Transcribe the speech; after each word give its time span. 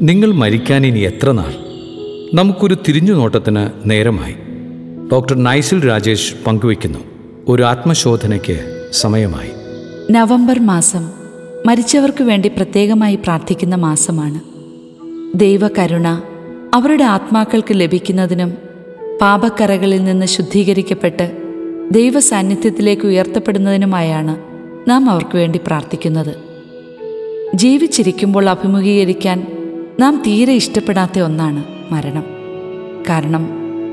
നിങ്ങൾ 0.00 0.32
മരിക്കാൻ 0.32 0.86
ഇനി 0.86 0.98
എത്ര 0.98 1.32
നാൾ? 1.32 1.54
നമുക്കൊരു 2.36 2.76
തിരിഞ്ഞു 2.88 3.12
നോട്ടത്തിന് 3.12 3.90
നേരമായി. 3.90 4.34
ഡോക്ടർ 5.12 5.36
നൈസിൽ 5.36 5.88
രാജേഷ് 5.88 6.34
പങ്കുവയ്ക്കുന്നു. 6.46 6.98
ഒരു 7.48 7.62
ആത്മശോധനയ്ക്ക് 7.62 8.86
സമയമായി. 8.92 9.50
നവംബർ 10.10 10.58
മാസം 10.58 11.10
മരിച്ചവർക്ക് 11.66 12.24
വേണ്ടി 12.24 12.48
പ്രത്യേകമായി 12.48 13.14
പ്രാർത്ഥിക്കുന്ന 13.14 13.74
മാസമാണ്. 13.74 14.40
ദൈവകരുണ 15.38 16.20
അവരുടെ 16.74 17.04
ആത്മാക്കൾക്ക് 17.04 17.80
ലഭിക്കുന്നതിനും 17.80 18.54
പാപക്കറകളിൽ 19.20 20.04
നിന്ന് 20.04 20.26
ശുദ്ധീകരിക്കപ്പെട്ട് 20.26 21.36
ദൈവസാന്നിധ്യത്തിലേക്ക് 21.90 23.06
ഉയർത്തപ്പെടുന്നതിനുമായാണ് 23.06 24.36
നാം 24.90 25.10
അവർക്ക് 25.10 25.36
വേണ്ടി 25.36 25.60
പ്രാർത്ഥിക്കുന്നത്. 25.66 26.34
ജീവിച്ചിരിക്കുമ്പോൾ 27.54 28.48
അഭിമുഖീകരിക്കാൻ 28.48 29.55
നാം 30.00 30.22
തീരെ 30.26 30.52
ഇഷ്ടപ്പെടാത്ത 30.52 31.20
ഒന്നാണ് 31.20 31.64
മരണം. 31.92 32.24
കാരണം 33.10 33.48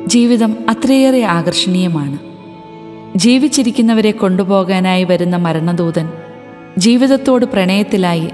ജീവിതം 0.07 0.55
അത്രയേറെ 0.69 1.23
ആകർഷണീയമാണ്. 1.23 2.17
ജീവിച്ചിരിക്കുന്നവരെ 3.17 4.11
കൊണ്ടുപോകാനായി 4.11 5.03
വരുന്ന 5.03 5.35
മരണദൂതൻ 5.35 6.09
ജീവിതത്തോട് 6.77 7.45
പ്രണയത്തിലായി 7.45 8.29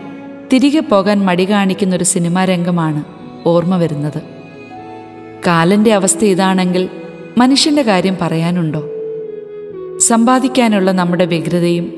തിരികെ 0.53 0.80
പോകാൻ 0.80 1.25
മടി 1.25 1.49
കാണിക്കുന്ന 1.49 1.95
ഒരു 1.95 2.03
സിനിമാ 2.03 2.45
രംഗമാണ് 2.45 3.03
ഓർമ്മ 3.45 3.77
വരുന്നത്. 3.77 4.22
കാലന്റെ 5.47 5.94
അവസ്ഥ 5.94 6.25
ഇതാണെങ്കിൽ 6.25 6.89
മനുഷ്യന്റെ 7.38 7.81
കാര്യം 7.81 8.17
പറയാനുണ്ടോ? 8.22 8.83
സമ്പാദിക്കാനുള്ള 9.99 10.91
നമ്മുടെ 10.91 11.25
വ്യഗ്രതയും 11.25 11.94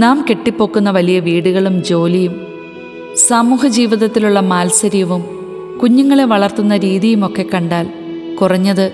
നാം 0.00 0.24
കെട്ടിപ്പൊക്കുന്ന 0.30 0.90
വലിയ 0.90 1.18
വീടുകളും 1.18 1.84
ജോലിയും 1.84 2.53
സമൂഹ 3.16 3.66
ജീവിതത്തിലുള്ള 3.66 4.40
മാത്സര്യവും 4.40 5.24
കുഞ്ഞുങ്ങളെ 5.82 6.24
വളർത്തുന്ന 6.24 6.76
രീതിയുമൊക്കെ 6.76 7.44
കണ്ടാൽ 7.54 7.88
കുറഞ്ഞത് 8.40 8.92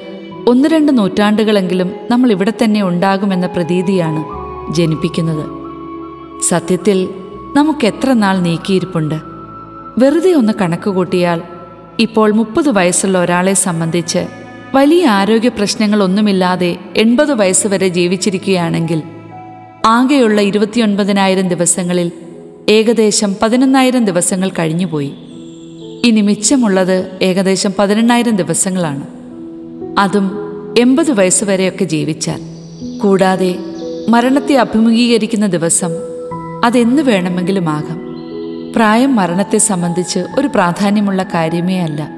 ഒന്ന് 0.49 0.69
രണ്ട് 0.69 0.99
നൂറ്റാണ്ടുകളെങ്കിലും 0.99 1.93
നമ്മൾ 2.11 2.31
ഇവിടെ 2.31 2.53
തന്നെ 2.65 2.83
ഉണ്ടാകുമെന്ന 2.83 3.47
പ്രതീതിയാണ് 3.47 4.25
ജനിപ്പിക്കുന്നത്. 4.73 5.45
സത്യത്തിൽ 6.49 7.09
നമുക്ക് 7.57 7.87
എത്ര 7.87 8.13
നാൾ 8.13 8.39
നീക്കിയിരിപ്പുണ്ട്? 8.39 9.15
വെറുതെ 9.99 10.33
ഒന്ന് 10.33 10.53
കണക്ക് 10.61 10.91
കൂട്ടിയാൽ 10.91 11.43
ഇപ്പോൾ 11.99 12.33
മുപ്പത് 12.33 12.69
വയസ്സുള്ള 12.69 13.19
ഒരാളെ 13.19 13.55
സംബന്ധിച്ച് 13.55 14.27
വലിയ 14.75 15.07
ആരോഗ്യ 15.07 15.49
പ്രശ്നങ്ങളൊന്നുമില്ലാതെ 15.49 16.77
എൺപത് 16.97 17.33
വയസ്സ് 17.33 17.67
വരെ 17.67 17.89
ജീവിച്ചിരിക്കുകയാണെങ്കിൽ 17.89 19.03
ആകെയുള്ള 19.87 20.41
ഇരുപത്തിയൊൻപതിനായിരം 20.41 21.49
ദിവസങ്ങളിൽ 21.49 22.30
ഏകദേശം 22.71 23.37
പതിനൊന്നായിരം 23.43 24.05
ദിവസങ്ങൾ 24.05 24.49
കഴിഞ്ഞുപോയി. 24.49 25.13
ഇനി 26.05 26.21
മിച്ചമുള്ളത് 26.21 27.19
ഏകദേശം 27.23 27.71
പതിനെണ്ണായിരം 27.79 28.37
ദിവസങ്ങളാണ്. 28.37 29.07
അതും 29.99 30.31
എൺപത് 30.79 31.11
വയസ്സ് 31.11 31.45
വരെയൊക്കെ 31.45 31.85
ജീവിച്ചാൽ. 31.85 32.41
കൂടാതെ 32.99 33.59
മരണത്തെ 34.09 34.55
അഭിമുഖീകരിക്കുന്ന 34.55 35.47
ദിവസം 35.47 35.91
അതെന്ന് 36.65 37.03
വേണമെങ്കിലും 37.03 37.69
ആകാം. 37.69 38.01
പ്രായം 38.77 39.17
മരണത്തെ 39.17 39.59
സംബന്ധിച്ച് 39.59 40.19
ഒരു 40.39 40.49
പ്രാധാന്യമുള്ള 40.49 41.23
കാര്യമേ 41.23 41.79
അല്ല. 41.79 42.09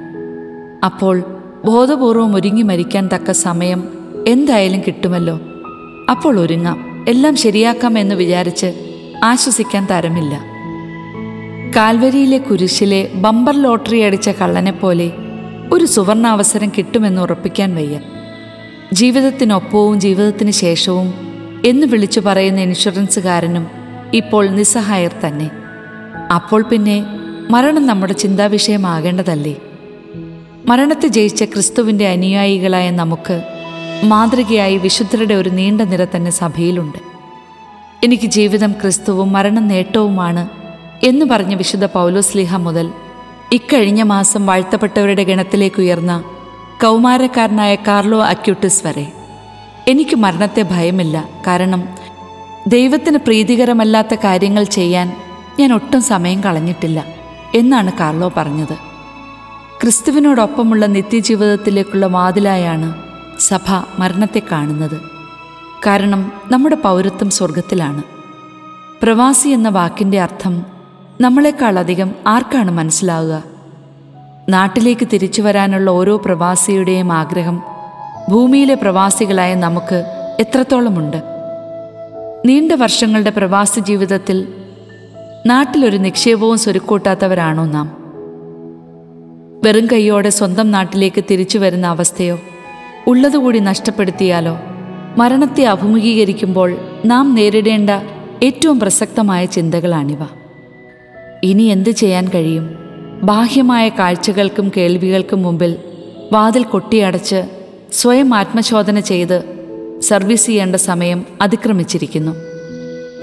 അപ്പോൾ 0.85 1.41
ബോധപൂർവം 1.65 2.35
ഒരുങ്ങി 2.35 2.61
മരിക്കാൻ 2.61 3.09
തക്ക 3.13 3.31
സമയം 3.31 3.83
എന്തായാലും 4.27 4.81
കിട്ടുമല്ലോ. 4.87 5.39
അപ്പോൾ 6.09 6.39
ഒരുങ്ങാം. 6.39 7.05
എല്ലാം 7.09 7.35
ശരിയാക്കാം 7.35 7.99
എന്ന് 7.99 8.15
വിചാരിച്ച് 8.15 8.92
ആശ്വസിക്കാൻ 9.23 9.87
തരമില്ല. 9.91 10.41
കാൽവരിയിലെ 11.75 12.37
കുരിശിലെ 12.37 13.11
ബമ്പർ 13.15 13.55
ലോട്ടറി 13.55 13.99
അടിച്ച 13.99 14.29
കള്ളനെപ്പോലെ 14.29 15.11
ഒരു 15.73 15.85
സുവർണാവസരം 15.85 16.71
കിട്ടുമെന്ന് 16.77 17.21
ഉറപ്പിക്കാൻ 17.21 17.75
വയ്യ. 17.75 17.99
ജീവിതത്തിനൊപ്പവും 18.93 19.99
ജീവിതത്തിന് 19.99 20.51
ശേഷവും 20.51 21.13
എന്ന് 21.65 21.87
വിളിച്ചു 21.87 22.19
പറയുന്ന 22.19 22.59
ഇൻഷുറൻസുകാരനും 22.59 23.67
ഇപ്പോൾ 24.13 24.49
നിസ്സഹായർ 24.49 25.11
തന്നെ. 25.27 25.51
അപ്പോൾ 26.35 26.61
പിന്നെ 26.61 27.05
മരണം 27.49 27.87
നമ്മുടെ 27.87 28.13
ചിന്താവിഷയമാകേണ്ടതല്ലേ? 28.13 29.55
മരണത്തെ 30.65 31.07
ജയിച്ച 31.07 31.43
ക്രിസ്തുവിന്റെ 31.43 32.07
അനുയായികളായ 32.07 32.89
നമുക്ക് 32.89 33.43
മാതൃകയായി 34.03 34.77
വിശുദ്ധരുടെ 34.77 35.33
ഒരു 35.33 35.49
നീണ്ട 35.49 35.81
നിര 35.81 36.05
തന്നെ 36.05 36.31
സഭയിലുണ്ട്. 36.31 37.12
എനിക്ക് 38.03 38.23
ജീവിതം 38.23 38.71
ക്രിസ്തുവും 38.71 39.33
മരണം 39.33 39.67
നേട്ടവുമാണ് 39.67 40.49
എന്ന് 41.05 41.25
പറഞ്ഞ 41.25 41.55
വിശുദ്ധ 41.55 41.85
പൗലോസ്ലിഹ 41.85 42.55
മുതൽ 42.55 42.91
ഇക്കഴിഞ്ഞ 43.51 44.01
മാസം 44.01 44.45
വാഴ്ത്തപ്പെട്ടവരുടെ 44.45 45.23
ഗണത്തിലേക്ക് 45.23 45.81
ഉയർന്ന 45.81 46.23
കൗമാരക്കാരനായ 46.83 47.75
കാർലോ 47.75 48.23
അക്യൂട്ടിസ് 48.23 48.87
വരെ. 48.87 49.13
എനിക്ക് 49.87 50.15
മരണത്തെ 50.15 50.61
ഭയമില്ല 50.61 51.29
കാരണം 51.47 51.87
ദൈവത്തിന് 52.67 53.17
പ്രീതികരമല്ലാത്ത 53.17 54.15
കാര്യങ്ങൾ 54.15 54.63
ചെയ്യാൻ 54.63 55.17
ഞാൻ 55.59 55.73
ഒട്ടും 55.73 56.01
സമയം 56.01 56.43
കളഞ്ഞിട്ടില്ല 56.43 57.05
എന്നാണ് 57.55 57.91
കാർലോ 57.99 58.31
പറഞ്ഞത്. 58.37 58.75
ക്രിസ്തുവിനോടൊപ്പമുള്ള 59.81 60.85
നിത്യജീവിതത്തിലേക്കുള്ള 60.85 62.05
വാതിലായാണ് 62.05 62.93
സഭ 63.39 63.83
മരണത്തെ 63.99 64.41
കാണുന്നത്. 64.51 65.12
കാരണം 65.87 66.31
നമ്മുടെ 66.51 66.75
പൗരത്വം 66.75 67.29
സ്വർഗത്തിലാണ് 67.29 68.03
പ്രവാസി 69.03 69.49
എന്ന 69.49 69.69
വാക്കിന്റെ 69.69 70.21
അർത്ഥം 70.21 70.65
നമ്മളെക്കാളധികം 71.21 72.15
ആർക്കാണ് 72.27 72.71
മനസ്സിലാവുക? 72.71 73.43
നാട്ടിലേക്ക് 74.49 75.07
തിരിച്ചു 75.13 75.41
വരാനുള്ള 75.41 75.91
ഓരോ 75.91 76.17
പ്രവാസിയുടെയും 76.17 77.13
ആഗ്രഹം 77.13 77.61
ഭൂമിയിലെ 78.29 78.73
പ്രവാസികളായ 78.73 79.55
നമുക്ക് 79.55 80.05
എത്രത്തോളമുണ്ട്? 80.39 81.23
നീണ്ട 82.45 82.71
വർഷങ്ങളുടെ 82.71 83.29
പ്രവാസി 83.29 83.79
ജീവിതത്തിൽ 83.79 84.53
നാട്ടിലൊരു 85.45 85.97
നിക്ഷേപവും 85.97 86.57
സ്വരുക്കൂട്ടാത്തവരാണോ 86.57 87.65
നാം? 87.65 87.97
വെറും 89.63 89.87
കൈയോടെ 89.93 90.29
സ്വന്തം 90.29 90.71
നാട്ടിലേക്ക് 90.71 91.23
തിരിച്ചു 91.31 91.57
വരുന്ന 91.57 91.87
അവസ്ഥയോ 91.87 92.39
ഉള്ളതുകൂടി 93.07 93.59
നഷ്ടപ്പെടുത്തിയാലോ? 93.59 94.59
മരണത്തെ 95.17 95.63
അഭിമുഖീകരിക്കുമ്പോൾ 95.63 96.77
നാം 97.05 97.35
നേരിടേണ്ട 97.35 97.89
ഏറ്റവും 98.43 98.79
പ്രസക്തമായ 98.79 99.45
ചിന്തകളാണിവ. 99.45 100.17
ഇനി 101.43 101.63
എന്ത് 101.63 101.89
ചെയ്യാൻ 101.89 102.27
കഴിയും? 102.27 102.75
ബാഹ്യമായ 103.23 103.89
കാഴ്ചകൾക്കും 103.89 104.71
കേൾവികൾക്കും 104.77 105.43
മുമ്പിൽ 105.43 105.75
വാതിൽ 106.33 106.63
കൊട്ടിയടച്ച് 106.63 107.43
സ്വയം 107.91 108.33
ആത്മശോധന 108.33 108.99
ചെയ്ത് 108.99 109.43
സർവീസ് 109.99 110.45
ചെയ്യേണ്ട 110.45 110.75
സമയം 110.75 111.25
അതിക്രമിച്ചിരിക്കുന്നു. 111.41 112.31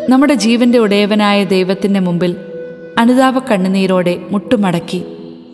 നമ്മുടെ 0.08 0.34
ജീവന്റെ 0.34 0.78
ഉടയവനായ 0.78 1.44
ദൈവത്തിന്റെ 1.44 2.00
മുമ്പിൽ 2.00 2.36
അനുതാപ 2.98 3.38
കണ്ണുനീരോടെ 3.38 4.18
മുട്ടുമടക്കി 4.30 5.02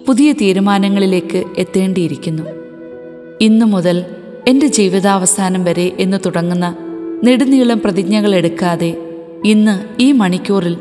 പുതിയ 0.06 0.32
തീരുമാനങ്ങളിലേക്ക് 0.32 1.44
എത്തേണ്ടിയിരിക്കുന്നു. 1.58 2.42
ഇന്നു 3.40 3.66
മുതൽ 3.66 4.04
എന്റെ 4.48 4.66
ജീവിതാവസാനം 4.66 5.64
വരെ 5.64 5.92
എന്ന് 5.98 6.16
തുടങ്ങുന്ന 6.26 6.76
നെടുനീളം 7.24 7.80
പ്രതിജ്ഞകൾ 7.80 8.34
എടുക്കാതെ 8.34 8.96
ഇന്ന് 9.44 10.02
ഈ 10.02 10.12
മണിക്കൂറിൽ 10.12 10.76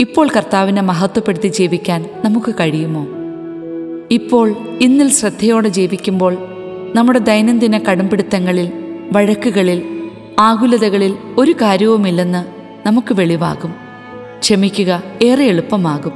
ഇപ്പോൾ 0.00 0.28
കർത്താവിനെ 0.36 0.82
മഹത്വപ്പെടുത്തി 0.82 1.48
ജീവിക്കാൻ 1.48 2.10
നമുക്ക് 2.24 2.54
കഴിയുമോ? 2.60 3.06
ഇപ്പോൾ 4.10 4.54
ഇന്നിൽ 4.80 5.10
ശ്രദ്ധയോടെ 5.10 5.68
ജീവിക്കുമ്പോൾ 5.68 6.36
നമ്മുടെ 6.94 7.18
ദൈനംദിന 7.18 7.78
കടുംപിടുത്തങ്ങളിൽ 7.78 8.72
വഴക്കുകളിൽ 9.12 10.10
ആകുലതകളിൽ 10.38 11.14
ഒരു 11.36 11.52
കാര്യവുമില്ലെന്ന് 11.52 12.44
നമുക്ക് 12.88 13.14
വെളിവാകും. 13.14 13.74
ക്ഷമിക്കുക 14.40 15.02
ഏറെ 15.22 15.44
എളുപ്പമാകും. 15.44 16.12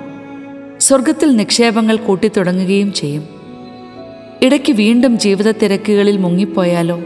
സ്വർഗത്തിൽ 0.81 1.37
നിക്ഷേപങ്ങൾ 1.37 1.97
കൂട്ടിത്തുടങ്ങുകയും 1.97 2.93
ചെയ്യും. 2.93 3.40
ഇടയ്ക്ക് 4.43 4.73
വീണ്ടും 4.73 5.19
ജീവിത 5.19 5.51
തിരക്കുകളിൽ 5.51 6.17
മുങ്ങിപ്പോയാലോ? 6.17 7.01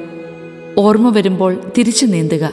ഓർമ്മ 0.78 1.08
വരുമ്പോൾ 1.08 1.60
തിരിച്ചു 1.78 2.06
നീന്തുക. 2.06 2.50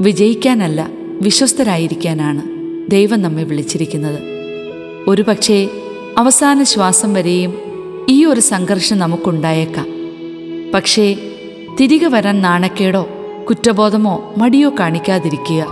വിജയിക്കാനല്ല 0.00 0.90
വിശ്വസ്തരായിരിക്കാനാണ് 1.22 2.42
ദൈവം 2.90 3.22
നമ്മെ 3.22 3.42
വിളിച്ചിരിക്കുന്നത്. 3.42 4.18
ഒരുപക്ഷേ 5.08 5.68
അവസാന 6.18 6.62
ശ്വാസം 6.62 7.14
വരെയും 7.14 7.54
ഈ 8.08 8.24
ഒരു 8.24 8.40
സംഘർഷം 8.40 8.98
നമുക്കുണ്ടായേക്കാം. 8.98 9.86
പക്ഷേ 10.74 11.16
തിരികെ 11.80 12.06
വരാൻ 12.06 12.42
നാണക്കേടോ 12.42 13.08
കുറ്റബോധമോ 13.48 14.34
മടിയോ 14.38 14.72
കാണിക്കാതിരിക്കുക. 14.80 15.66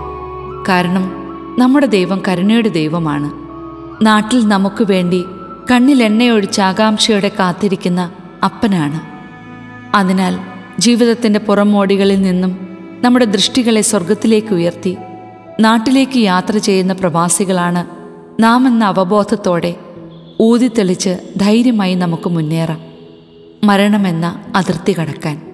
കാരണം 0.69 1.12
നമ്മുടെ 1.58 1.86
ദൈവം 1.86 2.22
കരുണയുടെ 2.28 2.69
ദൈവമാണ്. 2.69 3.31
നാട്ടിൽ 4.04 4.48
നമുക്ക് 4.48 4.84
വേണ്ടി 4.90 5.25
കണ്ണിലെണ്ണയൊഴിച്ച് 5.70 6.60
ആകാംക്ഷയോടെ 6.60 7.31
കാത്തിരിക്കുന്ന 7.38 8.12
അപ്പനാണ്. 8.44 9.00
അതിനാൽ 9.96 10.38
ജീവിതത്തിന്റെ 10.78 11.38
പുറമോടികളിൽ 11.38 12.22
നിന്നും 12.22 12.76
നമ്മുടെ 13.02 13.25
ദൃഷ്ടികളെ 13.25 13.81
സ്വർഗത്തിലേക്ക് 13.81 14.54
ഉയർത്തി 14.54 14.96
നാട്ടിലേക്ക് 15.60 16.19
യാത്ര 16.19 16.58
ചെയ്യുന്ന 16.58 16.92
പ്രവാസികളാണ് 16.92 17.87
നാം 18.42 18.66
എന്ന 18.66 18.84
അവബോധത്തോടെ 18.84 19.75
ഊതിത്തെളിച്ച് 20.40 21.19
ധൈര്യമായി 21.37 21.94
നമുക്ക് 21.94 22.31
മുന്നേറാം. 22.31 22.81
മരണമെന്ന 23.64 24.43
അതിർത്തി 24.56 24.96
കടക്കാൻ. 25.00 25.50